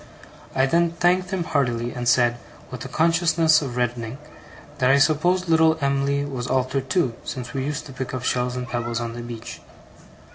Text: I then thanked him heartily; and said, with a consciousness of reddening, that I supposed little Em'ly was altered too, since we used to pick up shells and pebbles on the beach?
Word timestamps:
I 0.55 0.65
then 0.65 0.93
thanked 0.93 1.29
him 1.29 1.43
heartily; 1.43 1.91
and 1.91 2.07
said, 2.07 2.37
with 2.71 2.83
a 2.83 2.87
consciousness 2.87 3.61
of 3.61 3.75
reddening, 3.77 4.17
that 4.79 4.89
I 4.89 4.97
supposed 4.97 5.47
little 5.47 5.77
Em'ly 5.79 6.25
was 6.25 6.47
altered 6.47 6.89
too, 6.89 7.13
since 7.23 7.53
we 7.53 7.63
used 7.65 7.85
to 7.85 7.93
pick 7.93 8.11
up 8.11 8.23
shells 8.23 8.55
and 8.55 8.67
pebbles 8.67 8.99
on 8.99 9.13
the 9.13 9.21
beach? 9.21 9.59